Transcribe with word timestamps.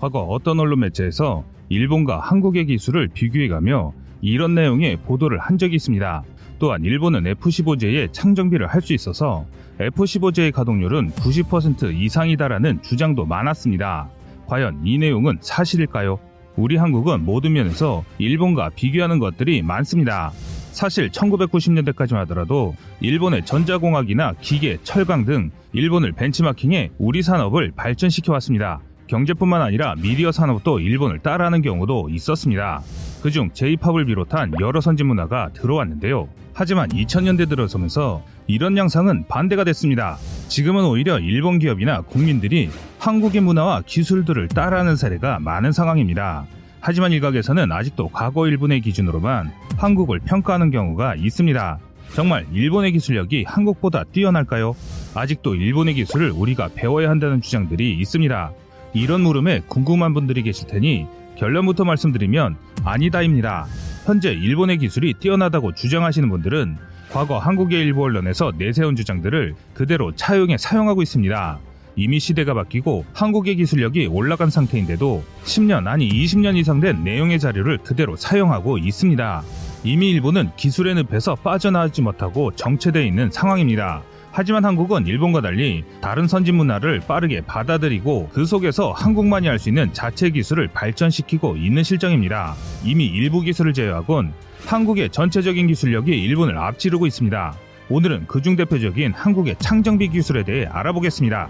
과거 0.00 0.20
어떤 0.22 0.58
언론 0.58 0.80
매체에서 0.80 1.44
일본과 1.68 2.20
한국의 2.20 2.66
기술을 2.66 3.08
비교해가며 3.08 3.92
이런 4.22 4.54
내용의 4.54 4.96
보도를 5.04 5.38
한 5.38 5.58
적이 5.58 5.76
있습니다. 5.76 6.22
또한 6.58 6.84
일본은 6.84 7.26
F-15J의 7.26 8.12
창정비를 8.12 8.66
할 8.66 8.80
수 8.82 8.92
있어서 8.94 9.46
F-15J의 9.78 10.52
가동률은 10.52 11.10
90% 11.12 11.94
이상이다라는 11.94 12.82
주장도 12.82 13.24
많았습니다. 13.26 14.08
과연 14.46 14.80
이 14.84 14.98
내용은 14.98 15.38
사실일까요? 15.40 16.18
우리 16.56 16.76
한국은 16.76 17.24
모든 17.24 17.52
면에서 17.52 18.04
일본과 18.18 18.70
비교하는 18.70 19.18
것들이 19.18 19.62
많습니다. 19.62 20.32
사실 20.72 21.08
1990년대까지만 21.10 22.16
하더라도 22.20 22.74
일본의 23.00 23.44
전자공학이나 23.44 24.34
기계, 24.40 24.78
철강 24.82 25.24
등 25.24 25.50
일본을 25.72 26.12
벤치마킹해 26.12 26.90
우리 26.98 27.22
산업을 27.22 27.72
발전시켜 27.76 28.32
왔습니다. 28.34 28.80
경제뿐만 29.10 29.60
아니라 29.60 29.96
미디어 30.00 30.30
산업도 30.30 30.78
일본을 30.78 31.18
따라하는 31.18 31.62
경우도 31.62 32.10
있었습니다. 32.10 32.80
그중 33.22 33.50
J-팝을 33.52 34.04
비롯한 34.06 34.52
여러 34.60 34.80
선진 34.80 35.08
문화가 35.08 35.50
들어왔는데요. 35.52 36.28
하지만 36.54 36.88
2000년대 36.90 37.48
들어서면서 37.48 38.22
이런 38.46 38.76
양상은 38.76 39.24
반대가 39.28 39.64
됐습니다. 39.64 40.16
지금은 40.48 40.84
오히려 40.84 41.18
일본 41.18 41.58
기업이나 41.58 42.02
국민들이 42.02 42.70
한국의 42.98 43.40
문화와 43.40 43.82
기술들을 43.84 44.48
따라하는 44.48 44.94
사례가 44.96 45.40
많은 45.40 45.72
상황입니다. 45.72 46.46
하지만 46.80 47.12
일각에서는 47.12 47.70
아직도 47.72 48.08
과거 48.08 48.46
일본의 48.46 48.80
기준으로만 48.80 49.50
한국을 49.76 50.20
평가하는 50.20 50.70
경우가 50.70 51.16
있습니다. 51.16 51.78
정말 52.14 52.46
일본의 52.52 52.92
기술력이 52.92 53.44
한국보다 53.46 54.04
뛰어날까요? 54.04 54.74
아직도 55.14 55.56
일본의 55.56 55.94
기술을 55.94 56.30
우리가 56.30 56.70
배워야 56.74 57.10
한다는 57.10 57.40
주장들이 57.40 57.98
있습니다. 57.98 58.52
이런 58.92 59.22
물음에 59.22 59.62
궁금한 59.66 60.14
분들이 60.14 60.42
계실 60.42 60.66
테니 60.66 61.06
결론부터 61.36 61.84
말씀드리면 61.84 62.56
아니다입니다. 62.84 63.66
현재 64.04 64.32
일본의 64.32 64.78
기술이 64.78 65.14
뛰어나다고 65.14 65.72
주장하시는 65.74 66.28
분들은 66.28 66.76
과거 67.12 67.38
한국의 67.38 67.80
일부 67.80 68.04
언론에서 68.04 68.52
내세운 68.56 68.96
주장들을 68.96 69.54
그대로 69.74 70.14
차용해 70.14 70.58
사용하고 70.58 71.02
있습니다. 71.02 71.58
이미 71.96 72.20
시대가 72.20 72.54
바뀌고 72.54 73.04
한국의 73.12 73.56
기술력이 73.56 74.06
올라간 74.06 74.48
상태인데도 74.50 75.24
10년 75.44 75.86
아니 75.86 76.08
20년 76.08 76.56
이상 76.56 76.80
된 76.80 77.02
내용의 77.02 77.40
자료를 77.40 77.78
그대로 77.78 78.16
사용하고 78.16 78.78
있습니다. 78.78 79.42
이미 79.82 80.10
일본은 80.10 80.50
기술의 80.56 80.94
늪에서 81.10 81.34
빠져나오지 81.36 82.02
못하고 82.02 82.54
정체되어 82.54 83.02
있는 83.02 83.30
상황입니다. 83.30 84.02
하지만 84.32 84.64
한국은 84.64 85.06
일본과 85.06 85.40
달리 85.40 85.84
다른 86.00 86.26
선진 86.28 86.54
문화를 86.54 87.00
빠르게 87.00 87.40
받아들이고 87.40 88.30
그 88.32 88.44
속에서 88.44 88.92
한국만이 88.92 89.46
할 89.48 89.60
수 89.60 89.68
있는 89.68 89.92
자체 89.92 90.30
기술을 90.30 90.68
발전시키고 90.68 91.56
있는 91.56 91.82
실정입니다. 91.82 92.54
이미 92.82 93.04
일부 93.06 93.42
기술을 93.42 93.74
제외하곤 93.74 94.32
한국의 94.66 95.10
전체적인 95.10 95.66
기술력이 95.66 96.12
일본을 96.12 96.56
앞지르고 96.56 97.06
있습니다. 97.06 97.54
오늘은 97.90 98.26
그중 98.26 98.56
대표적인 98.56 99.12
한국의 99.12 99.56
창정비 99.58 100.08
기술에 100.08 100.44
대해 100.44 100.64
알아보겠습니다. 100.64 101.48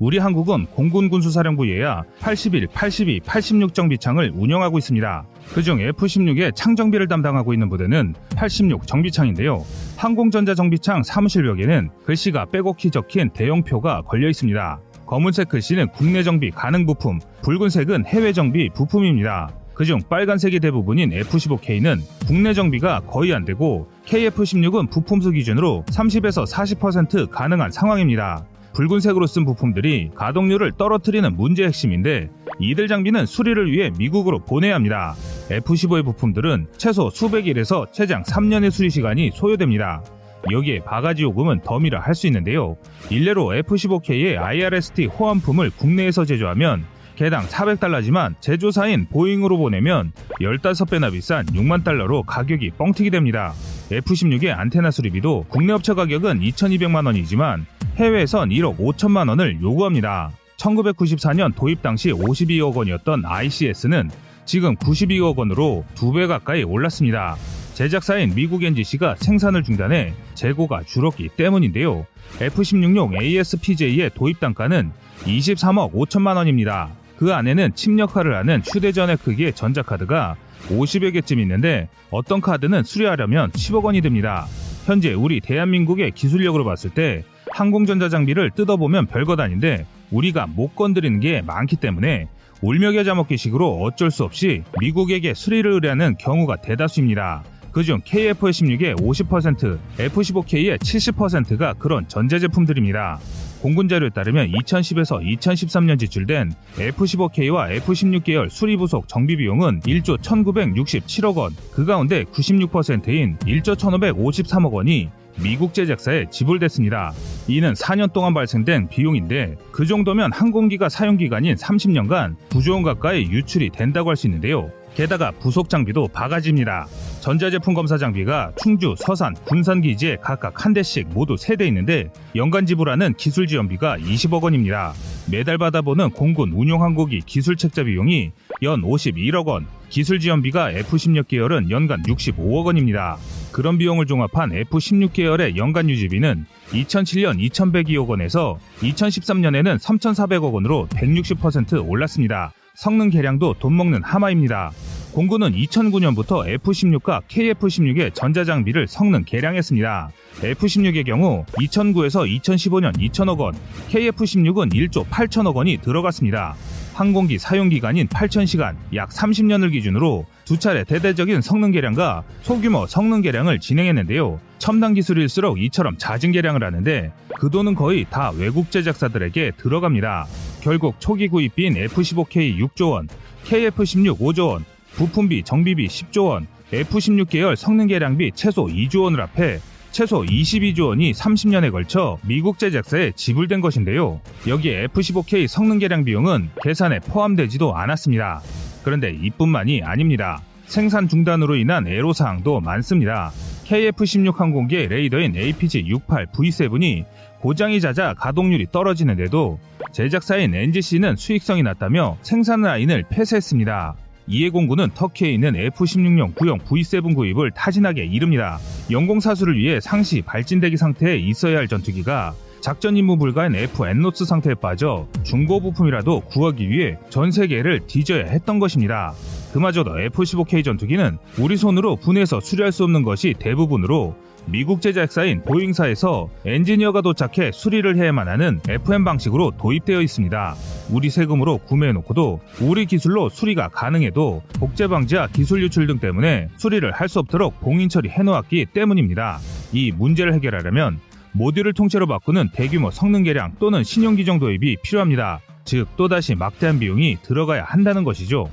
우리 0.00 0.18
한국은 0.18 0.66
공군 0.66 1.08
군수사령부 1.08 1.68
예하 1.70 2.02
81, 2.20 2.66
82, 2.74 3.20
86 3.24 3.72
정비창을 3.74 4.32
운영하고 4.34 4.76
있습니다. 4.78 5.24
그중 5.52 5.80
F-16의 5.80 6.54
창정비를 6.54 7.08
담당하고 7.08 7.52
있는 7.52 7.68
부대는 7.68 8.14
86 8.36 8.86
정비창인데요. 8.86 9.64
항공전자 9.96 10.54
정비창 10.54 11.02
사무실 11.02 11.44
벽에는 11.44 11.90
글씨가 12.04 12.46
빼곡히 12.46 12.90
적힌 12.90 13.30
대형표가 13.30 14.02
걸려 14.02 14.28
있습니다. 14.28 14.80
검은색 15.06 15.48
글씨는 15.50 15.88
국내 15.88 16.22
정비 16.22 16.50
가능 16.50 16.86
부품, 16.86 17.20
붉은색은 17.42 18.06
해외 18.06 18.32
정비 18.32 18.70
부품입니다. 18.74 19.50
그중 19.74 20.00
빨간색이 20.08 20.60
대부분인 20.60 21.12
F-15K는 21.12 22.00
국내 22.26 22.54
정비가 22.54 23.00
거의 23.00 23.34
안 23.34 23.44
되고 23.44 23.88
KF-16은 24.06 24.90
부품수 24.90 25.32
기준으로 25.32 25.84
30에서 25.88 26.48
40% 26.48 27.30
가능한 27.30 27.70
상황입니다. 27.70 28.46
붉은색으로 28.74 29.26
쓴 29.26 29.44
부품들이 29.44 30.10
가동률을 30.14 30.72
떨어뜨리는 30.72 31.36
문제 31.36 31.64
핵심인데 31.64 32.28
이들 32.58 32.88
장비는 32.88 33.26
수리를 33.26 33.70
위해 33.70 33.90
미국으로 33.96 34.40
보내야 34.40 34.74
합니다. 34.74 35.14
F-15의 35.50 36.04
부품들은 36.04 36.66
최소 36.76 37.10
수백일에서 37.10 37.86
최장 37.92 38.22
3년의 38.22 38.70
수리 38.70 38.90
시간이 38.90 39.30
소요됩니다. 39.34 40.02
여기에 40.50 40.80
바가지 40.84 41.22
요금은 41.22 41.60
덤이라 41.62 42.00
할 42.00 42.14
수 42.14 42.26
있는데요. 42.26 42.76
일례로 43.10 43.54
F-15K의 43.56 44.38
IRST 44.38 45.06
호환품을 45.06 45.70
국내에서 45.76 46.24
제조하면 46.24 46.84
개당 47.16 47.46
400달러지만 47.46 48.34
제조사인 48.40 49.06
보잉으로 49.08 49.56
보내면 49.56 50.12
15배나 50.40 51.12
비싼 51.12 51.46
6만 51.46 51.84
달러로 51.84 52.24
가격이 52.24 52.72
뻥튀기 52.76 53.10
됩니다. 53.10 53.54
F-16의 53.90 54.58
안테나 54.58 54.90
수리비도 54.90 55.46
국내 55.48 55.72
업체 55.72 55.94
가격은 55.94 56.40
2,200만 56.40 57.06
원이지만 57.06 57.66
해외에선 57.96 58.48
1억 58.48 58.78
5천만 58.78 59.28
원을 59.28 59.60
요구합니다. 59.62 60.30
1994년 60.56 61.54
도입 61.54 61.82
당시 61.82 62.10
52억 62.10 62.74
원이었던 62.74 63.24
ICS는 63.24 64.10
지금 64.44 64.76
92억 64.76 65.36
원으로 65.36 65.84
2배 65.94 66.28
가까이 66.28 66.62
올랐습니다. 66.62 67.36
제작사인 67.74 68.34
미국 68.34 68.62
NGC가 68.62 69.16
생산을 69.16 69.62
중단해 69.62 70.12
재고가 70.34 70.82
줄었기 70.84 71.30
때문인데요. 71.36 72.06
F-16용 72.40 73.20
ASPJ의 73.20 74.10
도입 74.14 74.38
단가는 74.40 74.92
23억 75.24 75.92
5천만 75.92 76.36
원입니다. 76.36 76.90
그 77.16 77.32
안에는 77.32 77.74
칩 77.74 77.98
역할을 77.98 78.34
하는 78.34 78.60
휴대전화 78.64 79.16
크기의 79.16 79.54
전자카드가 79.54 80.36
50여 80.68 81.12
개쯤 81.12 81.40
있는데 81.40 81.88
어떤 82.10 82.40
카드는 82.40 82.84
수리하려면 82.84 83.50
10억 83.52 83.82
원이 83.82 84.00
듭니다. 84.02 84.46
현재 84.84 85.12
우리 85.14 85.40
대한민국의 85.40 86.12
기술력으로 86.12 86.64
봤을 86.64 86.90
때 86.90 87.24
항공전자 87.50 88.08
장비를 88.08 88.50
뜯어보면 88.50 89.06
별것 89.06 89.38
아닌데 89.40 89.86
우리가 90.10 90.46
못 90.46 90.74
건드리는 90.76 91.20
게 91.20 91.42
많기 91.42 91.76
때문에 91.76 92.28
울며 92.64 92.92
겨자 92.92 93.14
먹기 93.14 93.36
식으로 93.36 93.82
어쩔 93.82 94.10
수 94.10 94.24
없이 94.24 94.62
미국에게 94.80 95.34
수리를 95.34 95.70
의뢰하는 95.70 96.16
경우가 96.16 96.62
대다수입니다. 96.62 97.44
그중 97.72 98.00
KF-16의 98.00 98.98
50%, 98.98 99.78
F-15K의 99.98 100.78
70%가 100.78 101.74
그런 101.74 102.08
전자제품들입니다. 102.08 103.18
공군 103.64 103.88
자료에 103.88 104.10
따르면 104.10 104.52
2010에서 104.52 105.24
2013년 105.38 105.98
지출된 105.98 106.52
F-15K와 106.78 107.70
F-16 107.70 108.22
계열 108.22 108.50
수리 108.50 108.76
부속 108.76 109.08
정비 109.08 109.38
비용은 109.38 109.80
1조 109.80 110.20
1967억 110.20 111.34
원, 111.38 111.50
그 111.72 111.86
가운데 111.86 112.24
96%인 112.24 113.38
1조 113.38 113.74
1553억 113.74 114.70
원이 114.70 115.08
미국 115.42 115.72
제작사에 115.72 116.26
지불됐습니다. 116.30 117.14
이는 117.48 117.72
4년 117.72 118.12
동안 118.12 118.34
발생된 118.34 118.88
비용인데 118.90 119.56
그 119.72 119.86
정도면 119.86 120.30
항공기가 120.32 120.90
사용 120.90 121.16
기간인 121.16 121.54
30년간 121.54 122.36
9조 122.50 122.72
원 122.72 122.82
가까이 122.82 123.22
유출이 123.22 123.70
된다고 123.70 124.10
할 124.10 124.16
수 124.16 124.26
있는데요. 124.26 124.70
게다가 124.94 125.32
부속 125.32 125.68
장비도 125.68 126.08
바가지입니다. 126.08 126.86
전자제품 127.20 127.74
검사 127.74 127.96
장비가 127.98 128.52
충주, 128.56 128.94
서산, 128.98 129.34
군산 129.44 129.80
기지에 129.80 130.16
각각 130.22 130.64
한 130.64 130.72
대씩 130.72 131.08
모두 131.08 131.36
세 131.36 131.54
대 131.56 131.66
있는데 131.68 132.10
연간 132.34 132.66
지불하는 132.66 133.14
기술 133.14 133.46
지원비가 133.46 133.98
20억 133.98 134.42
원입니다. 134.42 134.92
매달 135.30 135.56
받아보는 135.58 136.10
공군 136.10 136.50
운용 136.52 136.82
항공기 136.82 137.20
기술 137.24 137.56
책자 137.56 137.82
비용이 137.84 138.32
연 138.62 138.82
51억 138.82 139.46
원, 139.46 139.66
기술 139.88 140.18
지원비가 140.18 140.70
F-16 140.72 141.28
계열은 141.28 141.70
연간 141.70 142.02
65억 142.02 142.66
원입니다. 142.66 143.16
그런 143.52 143.78
비용을 143.78 144.06
종합한 144.06 144.52
F-16 144.52 145.12
계열의 145.12 145.56
연간 145.56 145.88
유지비는 145.88 146.44
2007년 146.72 147.38
2,102억 147.50 148.08
원에서 148.08 148.58
2013년에는 148.80 149.78
3,400억 149.78 150.52
원으로 150.52 150.88
160% 150.90 151.88
올랐습니다. 151.88 152.52
성능 152.74 153.10
개량도 153.10 153.54
돈 153.60 153.76
먹는 153.76 154.02
하마입니다. 154.02 154.72
공군은 155.14 155.52
2009년부터 155.52 156.44
F-16과 156.44 157.22
KF-16의 157.28 158.12
전자장비를 158.14 158.88
성능 158.88 159.22
개량했습니다. 159.22 160.10
F-16의 160.42 161.06
경우 161.06 161.44
2009에서 161.52 162.28
2015년 162.40 162.98
2천억 162.98 163.38
원, 163.38 163.54
KF-16은 163.90 164.72
1조 164.74 165.06
8천억 165.08 165.54
원이 165.54 165.78
들어갔습니다. 165.82 166.56
항공기 166.94 167.38
사용 167.38 167.68
기간인 167.68 168.08
8,000시간, 168.08 168.74
약 168.96 169.10
30년을 169.10 169.70
기준으로 169.70 170.26
두 170.44 170.58
차례 170.58 170.82
대대적인 170.82 171.42
성능 171.42 171.70
개량과 171.70 172.24
소규모 172.42 172.86
성능 172.88 173.20
개량을 173.20 173.60
진행했는데요. 173.60 174.40
첨단 174.58 174.94
기술일수록 174.94 175.62
이처럼 175.62 175.96
잦은 175.96 176.32
개량을 176.32 176.64
하는데 176.64 177.12
그 177.38 177.50
돈은 177.50 177.76
거의 177.76 178.04
다 178.10 178.32
외국 178.36 178.72
제작사들에게 178.72 179.52
들어갑니다. 179.58 180.26
결국 180.60 180.96
초기 180.98 181.28
구입비인 181.28 181.76
F-15K 181.76 182.58
6조 182.58 182.90
원, 182.90 183.08
KF-16 183.44 184.18
5조 184.18 184.48
원, 184.48 184.64
부품비, 184.96 185.42
정비비 185.44 185.86
10조 185.86 186.26
원, 186.26 186.46
F-16 186.72 187.28
계열 187.28 187.56
성능 187.56 187.86
개량비 187.86 188.32
최소 188.34 188.66
2조 188.66 189.02
원을 189.04 189.20
합해 189.20 189.58
최소 189.90 190.22
22조 190.22 190.88
원이 190.88 191.12
30년에 191.12 191.70
걸쳐 191.70 192.18
미국 192.26 192.58
제작사에 192.58 193.12
지불된 193.14 193.60
것인데요. 193.60 194.20
여기에 194.46 194.84
F-15K 194.84 195.46
성능 195.46 195.78
개량 195.78 196.04
비용은 196.04 196.50
계산에 196.62 196.98
포함되지도 197.00 197.76
않았습니다. 197.76 198.40
그런데 198.82 199.10
이뿐만이 199.10 199.82
아닙니다. 199.82 200.40
생산 200.66 201.06
중단으로 201.06 201.54
인한 201.56 201.86
애로 201.86 202.12
사항도 202.12 202.60
많습니다. 202.60 203.30
KF-16 203.66 204.36
항공기의 204.36 204.88
레이더인 204.88 205.34
APG-68V7이 205.34 207.04
고장이 207.40 207.80
잦아 207.80 208.14
가동률이 208.14 208.66
떨어지는데도 208.72 209.60
제작사인 209.92 210.54
NGC는 210.54 211.16
수익성이 211.16 211.62
낮다며 211.62 212.16
생산 212.22 212.62
라인을 212.62 213.04
폐쇄했습니다. 213.10 213.94
이해 214.26 214.50
공군은 214.50 214.88
터키에 214.94 215.30
있는 215.32 215.54
F-16용 215.56 216.34
구형 216.34 216.58
V7 216.58 217.14
구입을 217.14 217.50
타진하게 217.50 218.04
이릅니다. 218.04 218.58
영공 218.90 219.20
사수를 219.20 219.56
위해 219.58 219.80
상시 219.80 220.22
발진대기 220.22 220.76
상태에 220.76 221.16
있어야 221.16 221.58
할 221.58 221.68
전투기가 221.68 222.34
작전 222.60 222.96
임무 222.96 223.18
불가인 223.18 223.54
F 223.54 223.86
엔노스 223.86 224.24
상태에 224.24 224.54
빠져 224.54 225.06
중고 225.22 225.60
부품이라도 225.60 226.20
구하기 226.20 226.70
위해 226.70 226.96
전 227.10 227.30
세계를 227.30 227.80
뒤져야 227.86 228.24
했던 228.24 228.58
것입니다. 228.58 229.12
그마저도 229.52 230.00
F-15K 230.00 230.64
전투기는 230.64 231.18
우리 231.38 231.58
손으로 231.58 231.96
분해해서 231.96 232.40
수리할 232.40 232.72
수 232.72 232.84
없는 232.84 233.02
것이 233.02 233.34
대부분으로 233.38 234.16
미국 234.46 234.82
제작사인 234.82 235.42
보잉사에서 235.42 236.28
엔지니어가 236.44 237.00
도착해 237.00 237.50
수리를 237.52 237.96
해야만 237.96 238.28
하는 238.28 238.60
FM 238.68 239.04
방식으로 239.04 239.52
도입되어 239.58 240.02
있습니다. 240.02 240.54
우리 240.90 241.08
세금으로 241.10 241.58
구매해놓고도 241.58 242.40
우리 242.60 242.84
기술로 242.86 243.30
수리가 243.30 243.68
가능해도 243.68 244.42
복제 244.58 244.86
방지와 244.88 245.28
기술 245.28 245.62
유출 245.62 245.86
등 245.86 245.98
때문에 245.98 246.48
수리를 246.56 246.90
할 246.92 247.08
수 247.08 247.18
없도록 247.20 247.60
봉인 247.60 247.88
처리해놓았기 247.90 248.66
때문입니다. 248.72 249.38
이 249.72 249.92
문제를 249.92 250.34
해결하려면 250.34 250.98
모듈을 251.32 251.72
통째로 251.74 252.06
바꾸는 252.06 252.48
대규모 252.52 252.90
성능 252.90 253.22
개량 253.24 253.56
또는 253.60 253.84
신용 253.84 254.16
기정 254.16 254.38
도입이 254.38 254.78
필요합니다. 254.82 255.40
즉 255.64 255.86
또다시 255.96 256.34
막대한 256.34 256.78
비용이 256.78 257.18
들어가야 257.22 257.62
한다는 257.64 258.04
것이죠. 258.04 258.48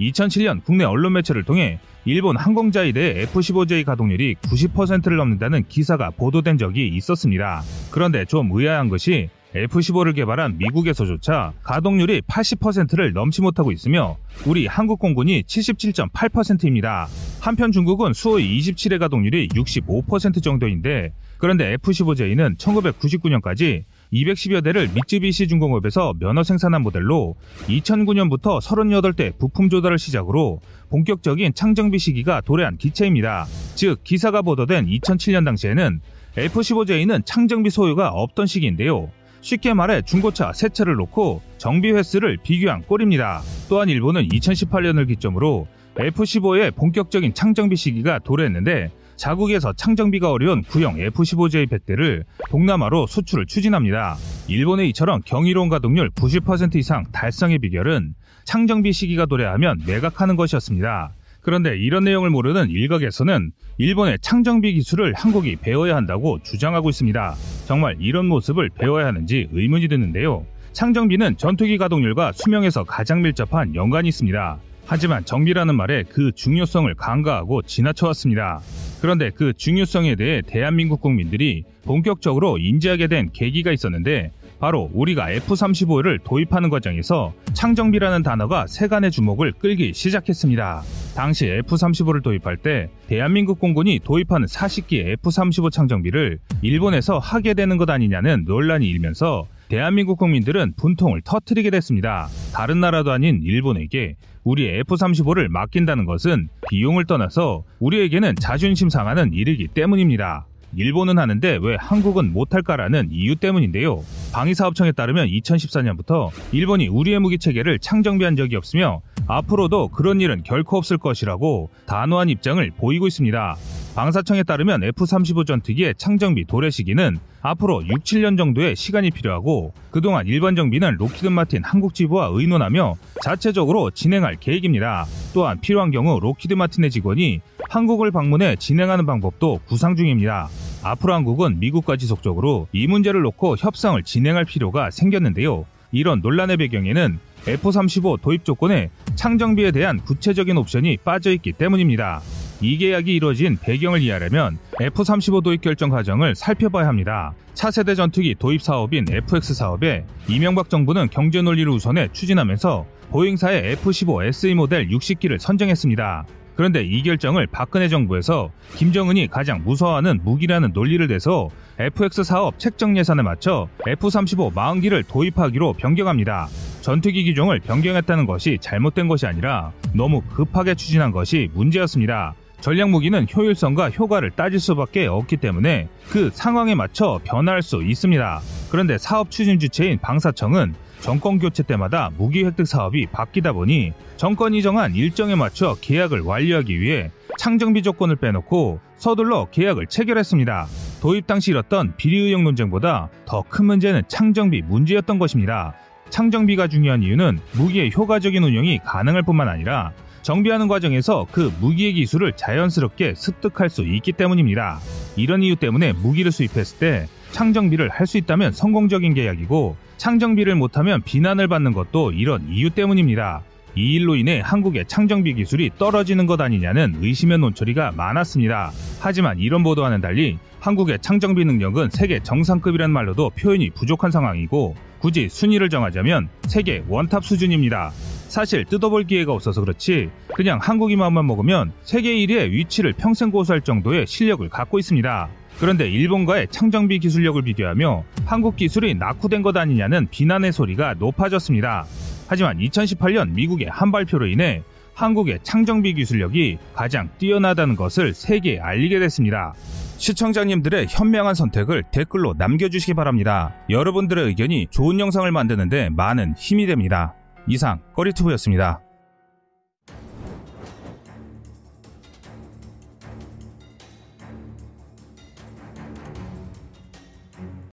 2007년 0.00 0.64
국내 0.64 0.84
언론 0.84 1.12
매체를 1.12 1.44
통해 1.44 1.78
일본 2.04 2.36
항공자위대 2.36 3.22
F-15J 3.22 3.84
가동률이 3.84 4.36
90%를 4.36 5.16
넘는다는 5.18 5.64
기사가 5.68 6.10
보도된 6.10 6.56
적이 6.56 6.88
있었습니다. 6.88 7.62
그런데 7.90 8.24
좀 8.24 8.50
의아한 8.52 8.88
것이 8.88 9.28
F-15를 9.54 10.14
개발한 10.14 10.58
미국에서조차 10.58 11.52
가동률이 11.62 12.22
80%를 12.22 13.12
넘지 13.12 13.42
못하고 13.42 13.72
있으며 13.72 14.16
우리 14.46 14.66
한국 14.66 14.98
공군이 15.00 15.42
77.8%입니다. 15.42 17.08
한편 17.40 17.72
중국은 17.72 18.12
수호이 18.12 18.58
27의 18.60 18.98
가동률이 18.98 19.48
65% 19.48 20.42
정도인데 20.42 21.12
그런데 21.38 21.72
F-15J는 21.72 22.58
1999년까지 22.58 23.84
210여 24.12 24.64
대를 24.64 24.88
미쯔비시 24.92 25.48
중공업에서 25.48 26.14
면허 26.18 26.42
생산한 26.42 26.82
모델로 26.82 27.36
2009년부터 27.68 28.60
38대 28.60 29.38
부품 29.38 29.68
조달을 29.70 29.98
시작으로 29.98 30.60
본격적인 30.90 31.54
창정비 31.54 31.98
시기가 31.98 32.40
도래한 32.40 32.76
기체입니다. 32.76 33.46
즉 33.74 34.02
기사가 34.02 34.42
보도된 34.42 34.86
2007년 34.86 35.44
당시에는 35.44 36.00
F-15J는 36.36 37.24
창정비 37.24 37.70
소요가 37.70 38.10
없던 38.10 38.46
시기인데요. 38.46 39.10
쉽게 39.40 39.72
말해 39.74 40.02
중고차 40.02 40.52
새 40.52 40.68
차를 40.68 40.96
놓고 40.96 41.40
정비 41.58 41.92
횟수를 41.92 42.38
비교한 42.42 42.82
꼴입니다. 42.82 43.42
또한 43.68 43.88
일본은 43.88 44.28
2018년을 44.28 45.08
기점으로 45.08 45.66
F-15의 45.98 46.74
본격적인 46.74 47.34
창정비 47.34 47.76
시기가 47.76 48.18
도래했는데 48.20 48.90
자국에서 49.20 49.74
창정비가 49.74 50.32
어려운 50.32 50.62
구형 50.62 50.98
F-15J 50.98 51.68
100대를 51.68 52.24
동남아로 52.48 53.06
수출을 53.06 53.44
추진합니다. 53.44 54.16
일본의 54.48 54.88
이처럼 54.88 55.20
경이로운 55.26 55.68
가동률 55.68 56.10
90% 56.10 56.76
이상 56.76 57.04
달성의 57.12 57.58
비결은 57.58 58.14
창정비 58.44 58.94
시기가 58.94 59.26
도래하면 59.26 59.82
매각하는 59.86 60.36
것이었습니다. 60.36 61.12
그런데 61.42 61.76
이런 61.76 62.04
내용을 62.04 62.30
모르는 62.30 62.70
일각에서는 62.70 63.52
일본의 63.76 64.18
창정비 64.22 64.72
기술을 64.72 65.12
한국이 65.14 65.56
배워야 65.56 65.96
한다고 65.96 66.38
주장하고 66.42 66.88
있습니다. 66.88 67.34
정말 67.66 67.96
이런 68.00 68.26
모습을 68.26 68.70
배워야 68.70 69.06
하는지 69.06 69.48
의문이 69.52 69.88
드는데요. 69.88 70.46
창정비는 70.72 71.36
전투기 71.36 71.76
가동률과 71.76 72.32
수명에서 72.32 72.84
가장 72.84 73.20
밀접한 73.20 73.74
연관이 73.74 74.08
있습니다. 74.08 74.58
하지만 74.90 75.24
정비라는 75.24 75.76
말에 75.76 76.02
그 76.02 76.32
중요성을 76.32 76.92
간과하고 76.96 77.62
지나쳐왔습니다. 77.62 78.58
그런데 79.00 79.30
그 79.30 79.52
중요성에 79.52 80.16
대해 80.16 80.42
대한민국 80.44 81.00
국민들이 81.00 81.62
본격적으로 81.84 82.58
인지하게 82.58 83.06
된 83.06 83.30
계기가 83.32 83.70
있었는데 83.70 84.32
바로 84.58 84.90
우리가 84.92 85.30
F-35를 85.30 86.18
도입하는 86.24 86.70
과정에서 86.70 87.32
창정비라는 87.52 88.24
단어가 88.24 88.66
세간의 88.66 89.12
주목을 89.12 89.52
끌기 89.52 89.94
시작했습니다. 89.94 90.82
당시 91.14 91.46
F-35를 91.46 92.20
도입할 92.20 92.56
때 92.56 92.90
대한민국 93.06 93.60
공군이 93.60 94.00
도입하는 94.02 94.48
40기 94.48 95.06
F-35 95.06 95.70
창정비를 95.70 96.40
일본에서 96.62 97.20
하게 97.20 97.54
되는 97.54 97.76
것 97.76 97.88
아니냐는 97.88 98.42
논란이 98.44 98.88
일면서 98.88 99.46
대한민국 99.70 100.18
국민들은 100.18 100.74
분통을 100.76 101.22
터트리게 101.22 101.70
됐습니다. 101.70 102.26
다른 102.52 102.80
나라도 102.80 103.12
아닌 103.12 103.40
일본에게 103.40 104.16
우리 104.42 104.68
F-35를 104.68 105.46
맡긴다는 105.46 106.06
것은 106.06 106.48
비용을 106.68 107.04
떠나서 107.06 107.62
우리에게는 107.78 108.34
자존심 108.40 108.88
상하는 108.90 109.32
일이기 109.32 109.68
때문입니다. 109.68 110.48
일본은 110.74 111.18
하는데 111.18 111.58
왜 111.62 111.76
한국은 111.78 112.32
못할까라는 112.32 113.10
이유 113.12 113.36
때문인데요. 113.36 114.02
방위사업청에 114.32 114.90
따르면 114.90 115.28
2014년부터 115.28 116.30
일본이 116.50 116.88
우리의 116.88 117.20
무기 117.20 117.38
체계를 117.38 117.78
창정비한 117.78 118.34
적이 118.34 118.56
없으며 118.56 119.02
앞으로도 119.28 119.88
그런 119.88 120.20
일은 120.20 120.42
결코 120.42 120.78
없을 120.78 120.98
것이라고 120.98 121.70
단호한 121.86 122.28
입장을 122.28 122.68
보이고 122.76 123.06
있습니다. 123.06 123.56
방사청에 123.94 124.44
따르면 124.44 124.84
F-35 124.84 125.46
전투기의 125.46 125.94
창정비 125.96 126.44
도래 126.44 126.70
시기는 126.70 127.18
앞으로 127.42 127.84
6, 127.86 128.04
7년 128.04 128.36
정도의 128.36 128.76
시간이 128.76 129.10
필요하고 129.10 129.72
그동안 129.90 130.26
일반 130.26 130.54
정비는 130.54 130.96
록히드 130.96 131.26
마틴 131.26 131.64
한국 131.64 131.94
지부와 131.94 132.30
의논하며 132.32 132.94
자체적으로 133.22 133.90
진행할 133.90 134.36
계획입니다. 134.36 135.06
또한 135.34 135.60
필요한 135.60 135.90
경우 135.90 136.20
록히드 136.20 136.54
마틴의 136.54 136.90
직원이 136.90 137.40
한국을 137.68 138.10
방문해 138.10 138.56
진행하는 138.56 139.06
방법도 139.06 139.60
구상 139.66 139.96
중입니다. 139.96 140.48
앞으로 140.82 141.14
한국은 141.14 141.58
미국과 141.58 141.96
지속적으로 141.96 142.68
이 142.72 142.86
문제를 142.86 143.22
놓고 143.22 143.56
협상을 143.58 144.00
진행할 144.04 144.44
필요가 144.44 144.90
생겼는데요. 144.90 145.66
이런 145.92 146.20
논란의 146.20 146.58
배경에는 146.58 147.18
F-35 147.48 148.20
도입 148.20 148.44
조건에 148.44 148.90
창정비에 149.16 149.72
대한 149.72 149.98
구체적인 150.00 150.56
옵션이 150.56 150.98
빠져있기 150.98 151.52
때문입니다. 151.52 152.22
이 152.62 152.76
계약이 152.76 153.14
이루어진 153.14 153.56
배경을 153.60 154.02
이해하려면 154.02 154.58
F-35 154.80 155.42
도입 155.42 155.62
결정 155.62 155.88
과정을 155.88 156.34
살펴봐야 156.34 156.86
합니다. 156.86 157.32
차세대 157.54 157.94
전투기 157.94 158.34
도입 158.38 158.60
사업인 158.60 159.06
FX 159.10 159.54
사업에 159.54 160.04
이명박 160.28 160.68
정부는 160.68 161.08
경제 161.10 161.40
논리를 161.40 161.70
우선해 161.70 162.08
추진하면서 162.12 162.86
보잉사의 163.10 163.72
F-15 163.72 164.26
SE 164.26 164.54
모델 164.54 164.88
60기를 164.88 165.38
선정했습니다. 165.38 166.26
그런데 166.54 166.82
이 166.84 167.02
결정을 167.02 167.46
박근혜 167.46 167.88
정부에서 167.88 168.50
김정은이 168.76 169.28
가장 169.28 169.62
무서워하는 169.64 170.20
무기라는 170.22 170.72
논리를 170.74 171.06
대서 171.08 171.48
FX 171.78 172.24
사업 172.24 172.58
책정 172.58 172.98
예산에 172.98 173.22
맞춰 173.22 173.68
F-35 173.86 174.52
40기를 174.52 175.06
도입하기로 175.08 175.72
변경합니다. 175.72 176.48
전투기 176.82 177.24
기종을 177.24 177.60
변경했다는 177.60 178.26
것이 178.26 178.58
잘못된 178.60 179.08
것이 179.08 179.26
아니라 179.26 179.72
너무 179.94 180.20
급하게 180.20 180.74
추진한 180.74 181.10
것이 181.10 181.48
문제였습니다. 181.54 182.34
전략 182.60 182.90
무기는 182.90 183.26
효율성과 183.34 183.90
효과를 183.90 184.30
따질 184.32 184.60
수밖에 184.60 185.06
없기 185.06 185.38
때문에 185.38 185.88
그 186.10 186.30
상황에 186.32 186.74
맞춰 186.74 187.18
변화할 187.24 187.62
수 187.62 187.82
있습니다. 187.82 188.40
그런데 188.70 188.98
사업 188.98 189.30
추진 189.30 189.58
주체인 189.58 189.98
방사청은 189.98 190.74
정권 191.00 191.38
교체 191.38 191.62
때마다 191.62 192.10
무기 192.18 192.44
획득 192.44 192.66
사업이 192.66 193.06
바뀌다 193.06 193.52
보니 193.52 193.92
정권이 194.18 194.60
정한 194.60 194.94
일정에 194.94 195.34
맞춰 195.34 195.74
계약을 195.80 196.20
완료하기 196.20 196.78
위해 196.78 197.10
창정비 197.38 197.82
조건을 197.82 198.16
빼놓고 198.16 198.80
서둘러 198.96 199.46
계약을 199.50 199.86
체결했습니다. 199.86 200.66
도입 201.00 201.26
당시 201.26 201.52
일었던 201.52 201.94
비리 201.96 202.18
의혹 202.18 202.42
논쟁보다 202.42 203.08
더 203.24 203.42
큰 203.48 203.64
문제는 203.64 204.02
창정비 204.08 204.60
문제였던 204.62 205.18
것입니다. 205.18 205.72
창정비가 206.10 206.68
중요한 206.68 207.02
이유는 207.02 207.38
무기의 207.52 207.90
효과적인 207.96 208.44
운영이 208.44 208.80
가능할 208.84 209.22
뿐만 209.22 209.48
아니라 209.48 209.92
정비하는 210.30 210.68
과정에서 210.68 211.26
그 211.32 211.52
무기의 211.60 211.92
기술을 211.94 212.34
자연스럽게 212.36 213.14
습득할 213.16 213.68
수 213.68 213.82
있기 213.82 214.12
때문입니다. 214.12 214.78
이런 215.16 215.42
이유 215.42 215.56
때문에 215.56 215.92
무기를 215.92 216.30
수입했을 216.30 216.78
때 216.78 217.08
창정비를 217.32 217.88
할 217.88 218.06
수 218.06 218.16
있다면 218.16 218.52
성공적인 218.52 219.12
계약이고 219.14 219.74
창정비를 219.96 220.54
못하면 220.54 221.02
비난을 221.02 221.48
받는 221.48 221.72
것도 221.72 222.12
이런 222.12 222.46
이유 222.48 222.70
때문입니다. 222.70 223.42
이 223.74 223.94
일로 223.94 224.14
인해 224.14 224.40
한국의 224.44 224.84
창정비 224.86 225.34
기술이 225.34 225.72
떨어지는 225.78 226.26
것 226.26 226.40
아니냐는 226.40 226.98
의심의 227.00 227.38
눈초리가 227.38 227.94
많았습니다. 227.96 228.70
하지만 229.00 229.36
이런 229.40 229.64
보도와는 229.64 230.00
달리 230.00 230.38
한국의 230.60 231.00
창정비 231.00 231.44
능력은 231.44 231.90
세계 231.90 232.20
정상급이라는 232.20 232.92
말로도 232.92 233.30
표현이 233.30 233.70
부족한 233.70 234.12
상황이고 234.12 234.76
굳이 235.00 235.28
순위를 235.28 235.70
정하자면 235.70 236.28
세계 236.46 236.84
원탑 236.86 237.24
수준입니다. 237.24 237.90
사실 238.30 238.64
뜯어볼 238.64 239.04
기회가 239.04 239.32
없어서 239.32 239.60
그렇지 239.60 240.08
그냥 240.34 240.60
한국이 240.62 240.94
마음만 240.94 241.26
먹으면 241.26 241.72
세계 241.82 242.14
1위의 242.14 242.52
위치를 242.52 242.92
평생 242.92 243.32
고수할 243.32 243.60
정도의 243.60 244.06
실력을 244.06 244.48
갖고 244.48 244.78
있습니다. 244.78 245.28
그런데 245.58 245.90
일본과의 245.90 246.46
창정비 246.48 247.00
기술력을 247.00 247.42
비교하며 247.42 248.04
한국 248.24 248.54
기술이 248.54 248.94
낙후된 248.94 249.42
것 249.42 249.56
아니냐는 249.56 250.06
비난의 250.12 250.52
소리가 250.52 250.94
높아졌습니다. 250.94 251.84
하지만 252.28 252.58
2018년 252.58 253.32
미국의 253.32 253.66
한 253.68 253.90
발표로 253.90 254.28
인해 254.28 254.62
한국의 254.94 255.40
창정비 255.42 255.94
기술력이 255.94 256.58
가장 256.72 257.08
뛰어나다는 257.18 257.74
것을 257.74 258.14
세계에 258.14 258.60
알리게 258.60 259.00
됐습니다. 259.00 259.54
시청자님들의 259.96 260.86
현명한 260.88 261.34
선택을 261.34 261.82
댓글로 261.90 262.34
남겨주시기 262.38 262.94
바랍니다. 262.94 263.52
여러분들의 263.68 264.24
의견이 264.24 264.68
좋은 264.70 265.00
영상을 265.00 265.30
만드는데 265.32 265.90
많은 265.90 266.34
힘이 266.38 266.66
됩니다. 266.66 267.14
이상 267.46 267.80
꺼리투브였습니다. 267.94 268.80